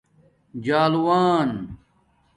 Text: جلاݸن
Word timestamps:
جلاݸن 0.65 1.51